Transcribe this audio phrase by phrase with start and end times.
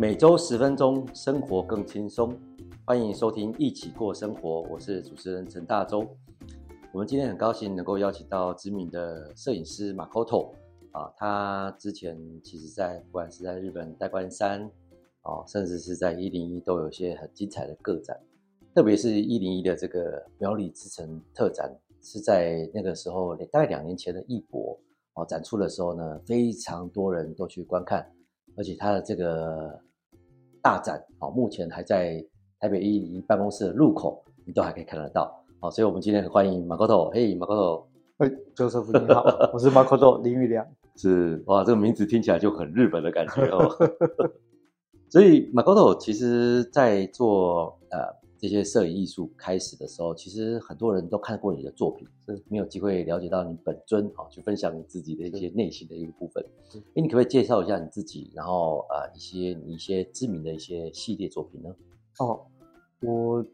[0.00, 2.34] 每周十分钟，生活更轻松。
[2.86, 6.08] 欢迎收听《一起过生活》，我是主持人陈大洲。
[6.90, 10.54] 我们今天很高兴能够邀请到知名的摄影师 Makoto
[10.92, 14.62] 啊，他之前其实在不管是在日本代官山
[15.20, 18.18] 啊，甚至是在一零一都有些很精彩的个展，
[18.74, 24.80] 特别是一零一的这个苗栗之城特展，是在那个时候大概两年前的艺博
[25.12, 28.10] 哦展出的时候呢，非常多人都去观看。
[28.56, 29.80] 而且他的这个
[30.62, 32.24] 大展啊，目前还在
[32.58, 35.42] 台北一零一办公室的入口，你都还可以看得到。
[35.60, 37.10] 好，所以我们今天很欢迎 Makoto。
[37.10, 37.84] 嘿，Makoto。
[38.18, 40.66] 嘿，周师傅你好，我是 Makoto 林玉良。
[40.96, 43.68] 是哇，这个名字听起来就很日本的感觉哦。
[45.08, 48.20] 所以 Makoto 其实在做呃。
[48.42, 56.42] 这些摄影艺术开始的时候，其实很多人都看过你的作品，是没有机会了解到你本尊哦，去分享你自己的一些内心的一个部分。
[56.78, 58.30] 哎，你可不可以介绍一下你自己？
[58.34, 61.74] 然后呃，一些你一些知名的一些系列作品呢？
[62.18, 62.46] 哦，
[63.00, 63.44] 我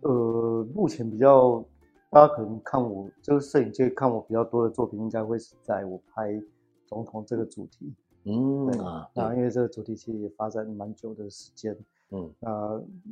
[0.00, 1.64] 呃，目前比较
[2.10, 6.40] 大家可能看我就是摄影界看我比较多的作品，应该会是在我拍
[6.86, 7.92] 总统这个主题。
[8.24, 11.76] 嗯啊，那因为这个主题其实也发展蛮久的时间。
[12.10, 12.50] 嗯，那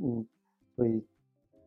[0.02, 0.26] 嗯。
[0.76, 1.04] 所以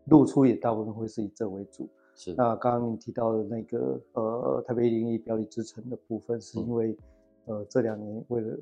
[0.05, 1.87] 露出也大部分会是以这为主。
[2.15, 2.33] 是。
[2.35, 6.97] 那刚刚你提到的那个呃台北一零一苗栗之城的部分，是因为、嗯、
[7.45, 8.57] 呃这两年为了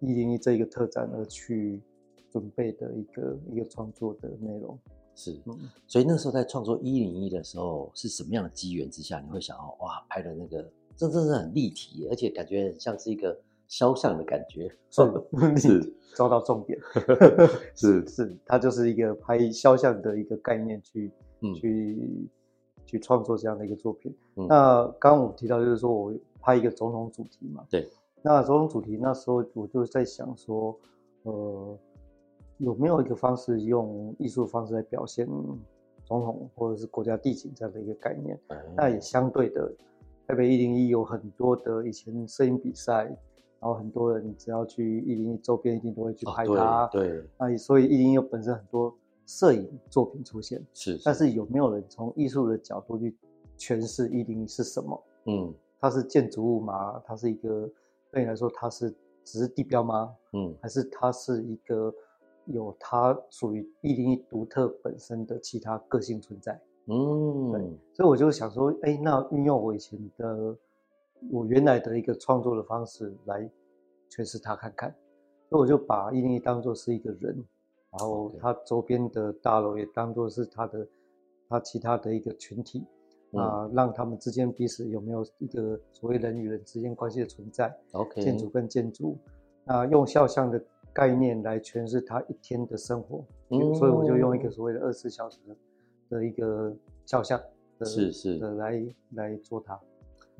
[0.00, 1.82] 一零一这一个特展而去
[2.30, 4.78] 准备的一个一个创作的内容。
[5.14, 5.32] 是。
[5.46, 5.58] 嗯。
[5.86, 10.62] 所以那时候在创作一零一的时候，是什么样的机缘之下，你会想要哇拍的那个，
[10.96, 13.38] 真真是很立体，而且感觉很像是一个。
[13.66, 16.78] 肖像的感觉是 是抓到重点，
[17.74, 22.28] 是 是，它就是一个拍肖像的一个概念去，嗯、去
[22.84, 24.14] 去创作这样的一个作品。
[24.36, 27.88] 嗯、那刚刚我提到就是说我拍一个总统主题嘛，对。
[28.26, 30.74] 那总统主题那时候我就在想说，
[31.24, 31.78] 呃，
[32.56, 35.28] 有没有一个方式用艺术方式来表现
[36.06, 38.40] 总统或者是国家地景这样的一个概念？
[38.48, 39.70] 嗯、那也相对的，
[40.26, 43.14] 台北一零一有很多的以前摄影比赛。
[43.60, 46.84] 然后很多人只要去一零一周边，一定都会去拍它。
[46.84, 50.62] 哦、对，那所以一零一本身很多摄影作品出现。
[50.74, 53.16] 是，是，但是有没有人从艺术的角度去
[53.56, 55.02] 诠释一零一是什么？
[55.24, 57.00] 嗯，它是建筑物吗？
[57.06, 57.66] 它是一个
[58.14, 58.94] 对你来说，它是
[59.24, 60.16] 只是地标吗？
[60.32, 61.92] 嗯，还是它是一个
[62.46, 66.58] 有它属于一零一独特本身的其他个性存在？
[66.86, 67.60] 嗯，对，
[67.94, 70.56] 所以我就想说，哎，那运用我以前的。
[71.30, 73.50] 我原来的一个创作的方式来
[74.10, 74.94] 诠释它看看，
[75.48, 77.34] 所以我就把一零一当做是一个人，
[77.92, 80.86] 然后它周边的大楼也当做是它的
[81.48, 82.84] 它其他的一个群体，
[83.36, 89.16] 啊、嗯，让他们之间彼此有没有一个所谓人与人之间关系的存在？OK，建筑跟建筑，
[89.66, 90.62] 啊，用肖像的
[90.92, 95.38] 概念来诠释他一天的生活，嗯，所以我就用一个所谓的二十四小时
[96.08, 96.74] 的一个
[97.06, 97.40] 肖像
[97.78, 98.38] 的，是是。
[98.38, 99.78] 的来来做它。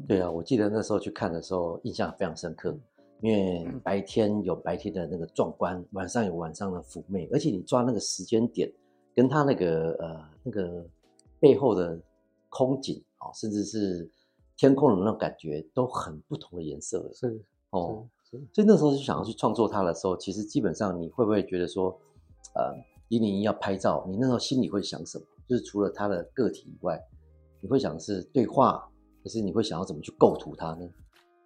[0.07, 2.77] 对啊，我记得那时候去看的时候，印象非常深刻，
[3.21, 8.71] 因为白天有白天的那个壮观，晚上有晚上的妩媚，而且你抓那个时间点，
[9.15, 10.85] 跟他那个呃那个
[11.39, 11.97] 背后的
[12.55, 14.09] 空景啊，甚至是
[14.57, 17.11] 天空的那种感觉，都很不同的颜色。
[17.13, 21.91] 是哦，是是，所以那时候就想要去创作它的时候，其实基本上你会不会觉得说，
[22.55, 22.73] 呃，
[23.09, 25.25] 一零一要拍照，你那时候心里会想什么？
[25.49, 27.03] 就是除了它的个体以外，
[27.61, 28.89] 你会想是对话。
[29.25, 30.87] 还是你会想要怎么去构图它呢？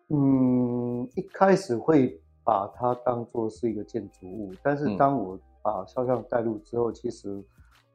[0.08, 7.40] 嗯，一开始会把它当做是一个建筑物，但是当我把肖像带入之后，嗯、其实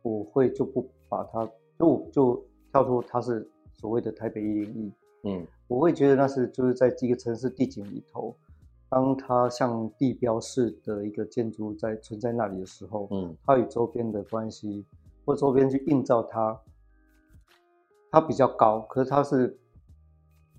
[0.04, 1.46] 我会就不把它
[1.78, 4.94] 就就跳出它是所谓的台北一零一。
[5.24, 8.36] 嗯，我会觉得那是就是在这个城市地景里头，
[8.90, 14.86] 当它像地标式的一个建筑在存在那里的时候，嗯，它与周边的关系
[15.24, 16.60] 或周边去映照它，
[18.12, 19.58] 它比较高，可是它是。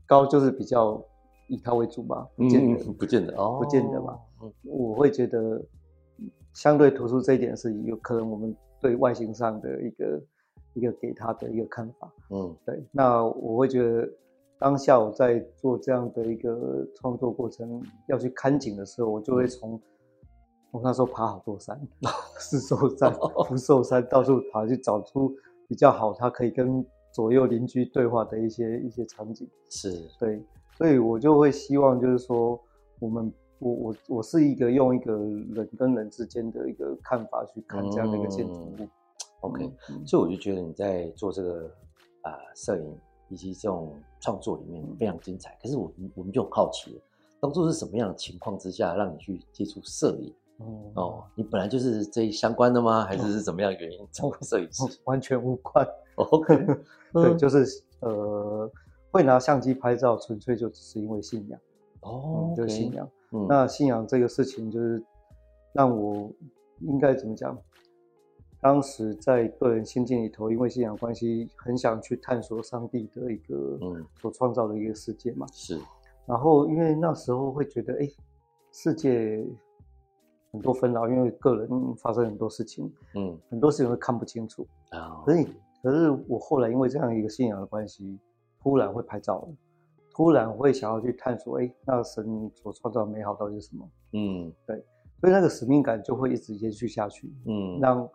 [0.06, 1.02] 高就是比较
[1.48, 4.20] 以它为主吧，不见得，不见得哦，不见得嘛。
[4.62, 5.64] 我会觉得
[6.52, 10.22] 相对突出这一点是有可能我们对外形上的一个
[10.74, 12.12] 一个给他的一个看法。
[12.30, 12.84] 嗯，对。
[12.92, 14.08] 那我会觉得
[14.58, 19.80] 当下我在做这样的一个创作过程，要去看景的时候，我就会从
[20.70, 21.80] 我那时候爬好多山，
[22.38, 23.12] 四兽山、
[23.48, 25.34] 福寿山，到处爬去找出
[25.68, 26.84] 比较好，他可以跟。
[27.14, 29.88] 左右邻居对话的一些一些场景是
[30.18, 30.42] 对，
[30.76, 32.60] 所以我就会希望就是说，
[32.98, 38.74] 我们我我我是一个用一个人跟人之间的一个看法去看这样的一个建筑物。
[38.78, 38.88] 嗯、
[39.46, 39.70] OK，
[40.06, 41.70] 所以我就觉得你在做这个
[42.22, 42.98] 啊摄影
[43.28, 45.56] 以及这种创作里面非常精彩。
[45.62, 47.00] 可是我我们就很好奇，
[47.40, 50.34] 当初是什么样的情况之下让你去接触摄影？
[50.60, 53.04] 嗯、哦，你本来就是这相关的吗？
[53.04, 54.84] 还是是怎么样原因成为摄影师？
[55.04, 55.86] 完全无关。
[56.14, 56.66] OK，
[57.12, 58.70] 对，就是呃，
[59.10, 61.60] 会拿相机拍照，纯粹就只是因为信仰。
[62.02, 63.08] 哦、嗯，就是信仰。
[63.32, 65.02] 嗯、那信仰这个事情，就是
[65.72, 66.30] 让我
[66.82, 67.58] 应该怎么讲？
[68.64, 75.46] 当时在个人心境里头，因为信仰关系，很想去探索上帝的一个嗯所创造的一个世界嘛。
[75.52, 75.78] 是。
[76.24, 78.08] 然后因为那时候会觉得，哎，
[78.72, 79.46] 世界
[80.50, 85.20] 很多纷扰，因为个人发生很多事情，嗯，很多事情会看不清楚啊。
[85.26, 85.46] 所以，
[85.82, 88.18] 可是我后来因为这样一个信仰的关系，
[88.62, 89.48] 突然会拍照了。
[90.10, 93.86] 突然会想要去探索，哎，那神所创造的美好到底是什么？
[94.14, 94.82] 嗯，对，
[95.20, 97.30] 所以那个使命感就会一直延续下去。
[97.44, 98.08] 嗯，让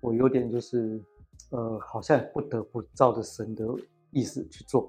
[0.00, 1.00] 我有点就是，
[1.50, 3.66] 呃，好像不得不照着神的
[4.10, 4.88] 意思去做。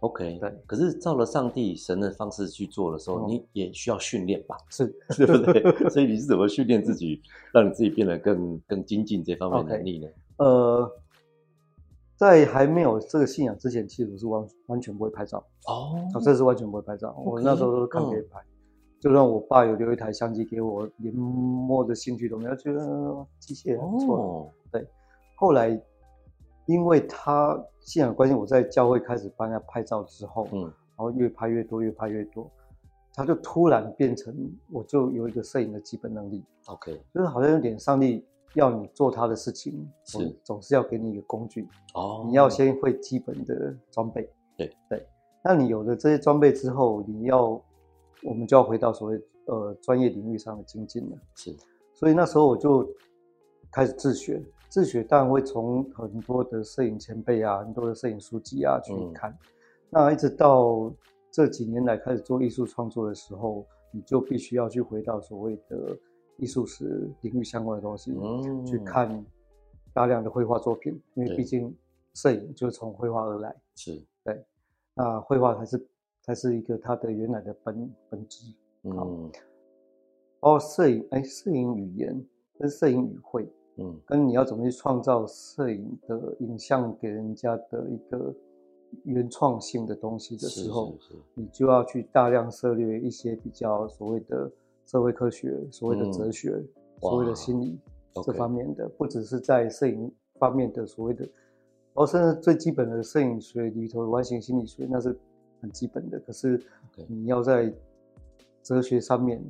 [0.00, 0.62] OK，对。
[0.66, 4.56] 可是照了上帝神的方式去做的时候，嗯、你也需要训练吧？
[4.68, 5.62] 是， 对不对？
[5.90, 7.20] 所以你是怎么训练自己，
[7.52, 10.44] 让你自己变得更更精进这方面的能力呢？Okay.
[10.44, 10.92] 呃。
[12.18, 17.14] 在还没有这个信仰之前，其实我是完完全不会拍照哦，我这是完全不会拍照。
[17.22, 18.55] 我那时候都是看别人拍，嗯、
[19.06, 24.18] 就算我爸有留一台相机给我，连摸的兴趣都没有，觉得机械很不错。
[24.18, 24.84] 哦、对，
[25.36, 25.80] 后来
[26.66, 32.50] 因为他信仰关系，我在教会开始帮他拍照之后，嗯，然后越拍越多，越拍越多，
[33.14, 34.34] 他就突然变成
[34.72, 36.44] 我就有一个摄影的基本能力。
[36.66, 38.26] OK，就是好像有点上帝。
[38.54, 42.24] 要你做他的事情，是总是要给你一个工具哦。
[42.26, 44.26] 你要先会基本的装备，
[44.56, 45.06] 对对。
[45.44, 47.62] 那你有了这些装备之后，你要
[48.22, 51.16] 我们就要回到所谓呃专业领域上的精进了。
[51.34, 51.54] 是，
[51.92, 52.88] 所以那时候我就
[53.70, 59.30] 开始自学，自学当然会从很多的摄影前辈啊，很多的摄影书籍啊去看。
[59.30, 59.38] 嗯、
[59.90, 60.92] 那一直到
[61.30, 65.96] 这几年来开始做艺术创作的时候，你就必须要去回到所谓的。
[66.38, 69.24] 艺术史领域相关的东西，嗯、去看
[69.94, 71.74] 大量的绘画作品，因为毕竟
[72.12, 74.44] 摄影就是从绘画而来，是对。
[74.92, 75.82] 那绘画才是
[76.26, 78.52] 才是一个它的原来的本本质。
[78.82, 79.30] 嗯，
[80.40, 82.26] 包括摄影，哎，摄影语言
[82.58, 88.34] 跟摄影语汇，嗯，跟你要怎么去创造摄影的影像给人家的一个
[89.04, 94.50] 原创性的东西的时候，是是是你就要去大量涉猎一些比较所谓的。
[94.88, 96.68] 社会科学，所谓的哲学，嗯、
[97.00, 97.76] 所谓的心理
[98.24, 100.08] 这方面的，不只是在摄影
[100.38, 105.18] 方面的所谓的，然后甚至最基本的摄影学里头的完形心理学，那是
[105.60, 106.18] 很基本的。
[106.20, 106.60] 可是
[107.08, 107.72] 你要在
[108.62, 109.42] 哲学上面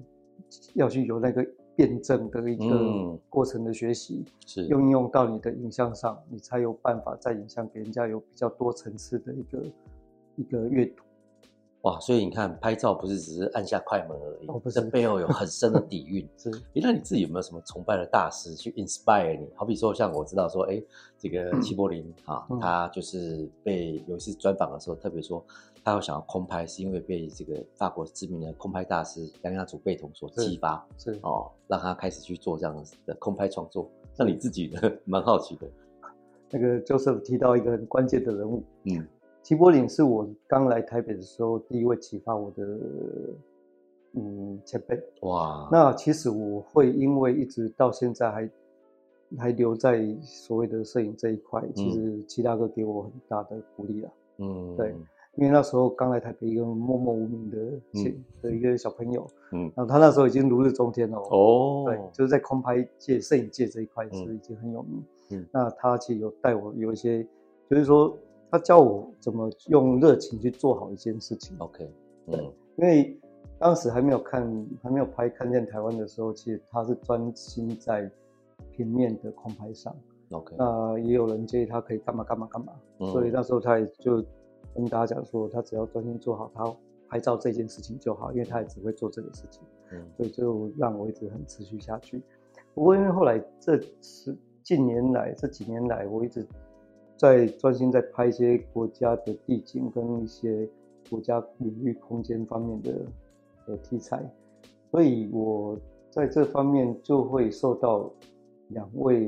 [0.75, 9.63] 要去有那个辩证的一个过程的学习，嗯、是用应用到你的影像上，你才有办法在影像给人家有比较多层次的一个
[10.37, 11.03] 一个阅读。
[11.83, 16.29] 哇，所以你看，拍照不是只是按下快门而已，哦、这背后有很深的底蕴。
[16.37, 19.49] 是，那你自己有没有什么崇拜的大师去 inspire 你？
[19.55, 20.83] 好比说，像我知道说，哎，
[21.17, 25.45] 这个齐柏林啊，嗯、他就是被有一次专访的时候，特别说，
[25.87, 33.89] 他要想要空拍，是因为被这个法国知名的空拍大师杨亚祖贝童所激发，是，是哦，让他开始去做这样的空拍创作。
[34.19, 34.81] 那你自己呢？
[35.07, 35.69] 蛮好奇的。
[36.51, 39.07] 那个 Joseph 提到一个很关键的人物，嗯。
[39.45, 42.67] 齐柏林是我刚来台北的时候第一位启发我的
[44.15, 45.69] 嗯前辈哇。
[45.71, 48.51] 那其实我会因为一直到现在还
[49.39, 54.11] 还留在所谓的摄影这一块，嗯、其实齐大哥给我很大的鼓励了。
[54.39, 54.93] 嗯，对，
[55.37, 57.57] 因为那时候刚来台北，一个默默无名的、
[57.93, 61.85] 嗯、的一个小朋友，嗯，然后他那时候已经如日中天了哦。
[61.87, 65.03] 对，就是在空拍界、摄影界这一块是已经很有名。
[65.31, 67.27] 嗯，那他其实有带我有一些，
[67.71, 68.17] 就是说。
[68.49, 71.57] 他教我怎么用热情去做好一件事情。
[71.59, 71.91] OK，
[72.31, 72.41] 对，
[72.77, 73.19] 因为
[73.59, 78.09] 当时还没有看，还没有拍看见台湾的时候，其实他是专心在
[78.71, 79.95] 平面的空拍上。
[80.31, 84.25] OK，那也有人建议他可以干嘛干嘛干嘛，嗯、所以那时候他也就
[84.77, 86.65] 跟大家讲说，他只要专心做好他
[87.09, 89.63] 拍照这件事情就好，因为他也只会做这个事情。
[89.91, 92.23] 嗯，所以就让我一直很持续下去。
[92.75, 96.47] 不过因为后来这是近年来这几年来，我一直。
[97.19, 100.69] 在专心在拍一些国家的地景跟一些
[101.09, 102.93] 国家领域空间方面的
[103.67, 104.23] 的题材，
[104.91, 105.81] 所以我
[106.11, 108.11] 在这方面就会受到
[108.69, 109.27] 两位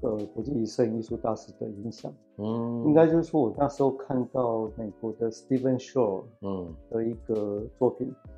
[0.00, 2.12] 呃国际摄影艺术大师的影响。
[2.36, 8.30] 嗯，应该就是说我那时候看到美国的 Stephen Shaw 嗯的一个作品，嗯、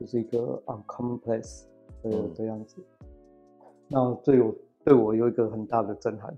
[0.00, 1.64] 就是一个 Uncommon Place
[2.02, 4.54] 的的样子，嗯、那对我
[4.84, 6.36] 对我有一个很大的震撼，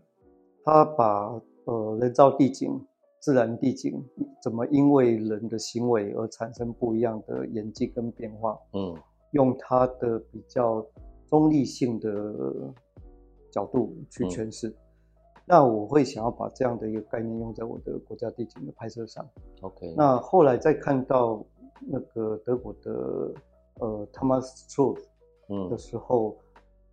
[0.65, 1.41] 他把。
[1.67, 2.79] 呃，人造地景、
[3.21, 4.05] 自然地景
[4.43, 8.59] 怎么因为人的行为而产生不一样的演技跟变化？
[8.75, 8.95] 嗯，
[9.31, 10.85] 用他的比较
[11.27, 12.11] 中立性的
[13.55, 14.69] 角度去诠释。
[14.69, 14.75] 嗯、
[15.47, 19.25] 那我会想要把这样的一个概念用在我的国家地景的拍摄上。
[19.61, 19.95] OK。
[19.97, 21.45] 那后来再看到
[21.81, 23.33] 那个德国的
[23.79, 24.99] 呃 Thomas Struve
[25.71, 26.37] 的时候，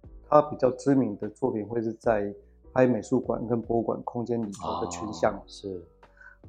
[0.03, 2.31] 嗯、他比较知名的作品会是在
[2.73, 5.33] 拍美术馆跟博物馆空间里头的群像。
[5.33, 5.83] 哦、是。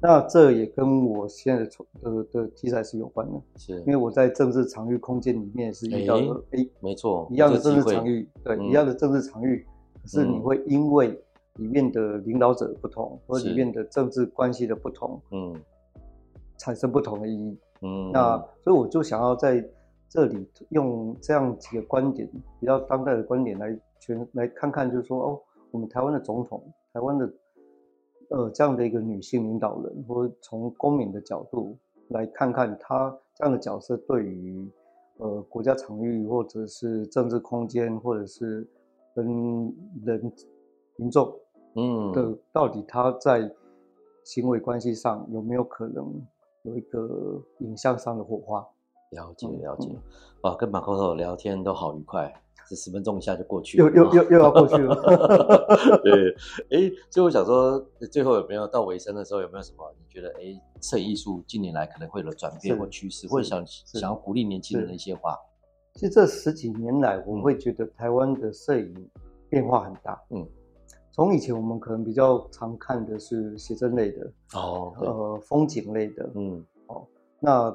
[0.01, 1.69] 那这也跟我现在的
[2.01, 9.65] 的的题材是有关的，是因为我在政治场域空间里面是遇到的，哎、欸，没错，一样的政治场域，对，嗯、一样的政治场域，
[10.03, 11.19] 可是你会因为
[11.55, 15.59] 里面的领导者不同，或者里面的政治关系的不同，嗯，
[16.57, 19.67] 产生不同的意义，嗯，那所以我就想要在
[20.07, 22.29] 这里用这样几个观点，
[22.59, 25.41] 比较当代的观点来全来看看，就是说，哦，
[25.71, 27.33] 我们台湾的总统，台湾的。
[28.29, 34.67] 呃，这样的一个女性领导人，或者从公民的角度来看看她这样的角色对于
[35.17, 38.67] 呃国家场域，或者是政治空间，或者是
[39.15, 39.25] 跟
[40.05, 40.33] 人
[40.97, 41.33] 民众，
[41.75, 43.51] 嗯的到底他在
[44.23, 46.21] 行为关系上有没有可能
[46.63, 48.65] 有一个影像上的火花？
[49.11, 49.89] 了解了解，
[50.41, 52.33] 哇，跟马可托聊天都好愉快。
[52.65, 54.95] 这十分钟一下就过去了，又又又又要过去了。
[56.01, 56.33] 对，
[56.71, 57.77] 哎，所以我想说，
[58.09, 65.37] 最后有没有到尾声的时候，有没有什么你觉得，哎，摄影艺术近年来可能会有转变或趋势，或者想想要鼓励年轻人的一些话？
[65.93, 69.09] 其实这十几年来，我会觉得台湾的摄影
[69.47, 70.19] 变化很大。
[70.31, 70.45] 嗯，
[71.11, 77.05] 从以前我们可能比较常看的是写真类的，哦，呃，风景类的，嗯，哦，
[77.39, 77.73] 那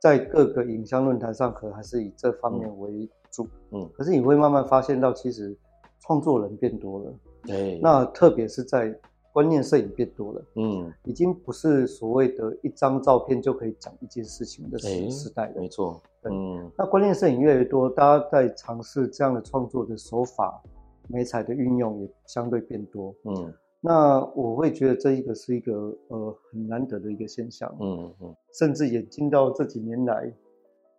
[0.00, 3.48] 在各个影像论坛上，可能还是以这方面为主。
[3.72, 5.56] 嗯，可是你会慢慢发现到，其实
[5.98, 7.14] 创作人变多了。
[7.44, 8.96] 对，那特别是在
[9.32, 10.44] 观念摄影变多了。
[10.56, 15.60] 嗯，已经不是所谓的一张照片就可以讲一件事情的时时代了。
[15.60, 16.00] 没错。
[16.24, 20.62] 嗯，那观念摄影越来越多，大家在尝试这样的创作的手法、
[21.08, 23.14] 美彩的运用也相对变多。
[23.24, 27.74] 嗯，那我会觉得这一个是一个呃很难得的一个现象。
[27.80, 30.32] 嗯嗯，甚至也进到这几年来，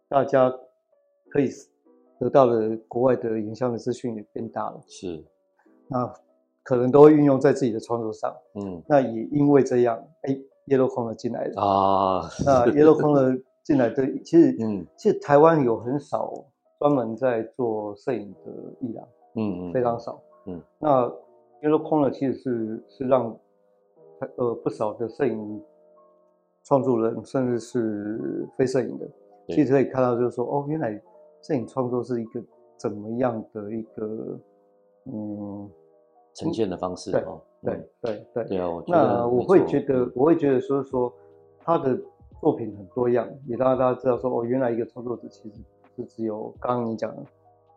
[0.10, 0.54] 大家
[1.30, 1.50] 可以。
[2.20, 5.22] 得到的国外的影像的资讯也变大了，是，
[5.90, 6.14] 那
[6.64, 10.34] 可能都会运用在自己的创作上，嗯，那也因为这样，哎
[10.68, 11.62] ，Yellow Corner 进来了。
[11.62, 16.34] 啊，那 Yellow Corner 进来的，其实，嗯，其实台湾有很少
[16.80, 21.08] 专门在做摄影的艺廊，嗯嗯，非常少，嗯，那
[21.62, 23.38] Yellow Corner 其实是是让
[24.38, 25.62] 呃不少的摄影
[26.64, 29.08] 创作人，甚至是非摄影的，
[29.50, 31.02] 其实可以看到，就是说，哦，原来。
[31.46, 32.42] 摄影创作是一个
[32.78, 34.40] 怎么样的一个
[35.08, 35.70] 嗯
[36.34, 37.12] 呈现的方式？
[37.12, 37.24] 对
[37.62, 38.68] 对对对对啊！
[38.88, 41.14] 那我会觉得，我会觉得说说
[41.60, 41.98] 他的
[42.42, 45.56] 作品很多样，也让大家知道说哦，原来一个创作者其实
[45.96, 47.24] 是只有刚刚你讲的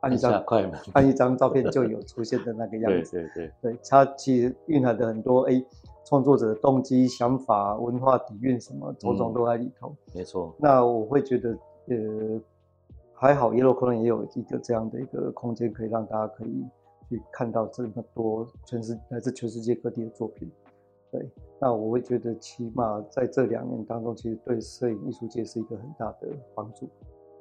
[0.01, 0.45] 按一张
[0.93, 3.13] 按一张照片就有出现的那个样子。
[3.35, 5.65] 对对对，他其实蕴含的很多哎，
[6.05, 9.95] 创作者的动机、想法、文化底蕴什么，种种都在里头。
[10.15, 10.55] 没错。
[10.59, 11.51] 那我会觉得
[11.89, 12.41] 呃。
[13.19, 16.63] 还好，Yellow Corner 也有一个这样的一个空间，可以让大家可以
[17.09, 20.51] 去看到这么多全世来自全世界各地的作品。
[21.13, 26.89] 对，那我会觉得，起码在这两年当中，其实对摄影艺术界是一个很大的帮助。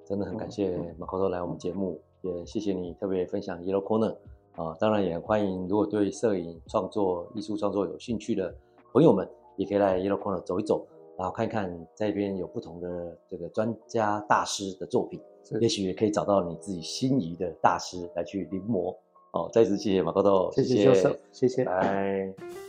[0.06, 4.16] 真的很感谢马可托来我们节目，嗯、也谢谢你特别分享 Yellow Corner
[4.56, 8.56] 啊，当然也欢迎如果对摄影创作、艺术创作有兴趣的
[8.94, 10.86] 朋友们，也可以来 Yellow Corner 走一走，
[11.18, 15.20] 然后看看在这边有不同的这个专家大师的作品。
[15.60, 18.96] 也许也可以找到你自己心仪的大师来去临摹
[19.36, 19.50] 哦。
[19.54, 22.65] 再次谢谢马高豆，谢谢，谢谢，谢谢，拜。